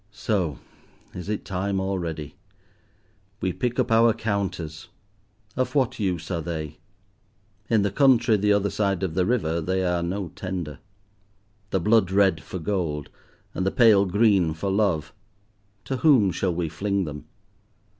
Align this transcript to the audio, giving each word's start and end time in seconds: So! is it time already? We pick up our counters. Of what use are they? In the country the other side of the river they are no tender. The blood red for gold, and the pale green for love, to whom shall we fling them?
So! 0.09 0.57
is 1.13 1.29
it 1.29 1.45
time 1.45 1.79
already? 1.79 2.33
We 3.39 3.53
pick 3.53 3.77
up 3.79 3.91
our 3.91 4.13
counters. 4.15 4.87
Of 5.55 5.75
what 5.75 5.99
use 5.99 6.31
are 6.31 6.41
they? 6.41 6.79
In 7.69 7.83
the 7.83 7.91
country 7.91 8.35
the 8.35 8.51
other 8.51 8.71
side 8.71 9.03
of 9.03 9.13
the 9.13 9.27
river 9.27 9.61
they 9.61 9.83
are 9.85 10.01
no 10.01 10.29
tender. 10.29 10.79
The 11.69 11.79
blood 11.79 12.09
red 12.09 12.41
for 12.41 12.57
gold, 12.57 13.11
and 13.53 13.63
the 13.63 13.69
pale 13.69 14.05
green 14.07 14.55
for 14.55 14.71
love, 14.71 15.13
to 15.85 15.97
whom 15.97 16.31
shall 16.31 16.55
we 16.55 16.67
fling 16.67 17.03
them? 17.05 17.27